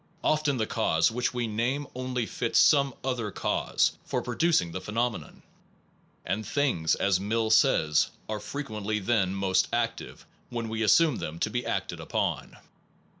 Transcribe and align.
Often 0.23 0.57
the 0.57 0.65
cause 0.65 1.11
which 1.11 1.31
we 1.31 1.45
name 1.45 1.85
only 1.93 2.25
fits 2.25 2.57
some 2.57 2.95
other 3.03 3.29
cause 3.29 3.91
for 4.03 4.19
producing 4.23 4.71
the 4.71 4.81
phenomenon; 4.81 5.43
and 6.25 6.43
things, 6.43 6.95
as 6.95 7.19
Mill 7.19 7.51
says, 7.51 8.09
are 8.27 8.39
fre 8.39 8.61
quently 8.61 9.05
then 9.05 9.35
most 9.35 9.67
active 9.71 10.25
when 10.49 10.69
we 10.69 10.81
assume 10.81 11.17
them 11.17 11.37
to 11.37 11.51
be 11.51 11.67
acted 11.67 11.99
upon. 11.99 12.57